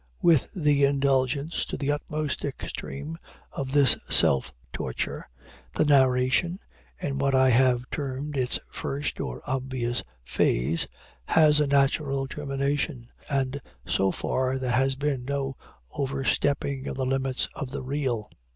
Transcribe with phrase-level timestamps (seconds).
[0.23, 3.19] With the indulgence, to the utmost extreme,
[3.51, 5.29] of this self torture,
[5.75, 6.57] the narration,
[6.99, 10.87] in what I have termed its first or obvious phase,
[11.27, 15.55] has a natural termination, and so far there has been no
[15.91, 18.31] overstepping of the limits of the real.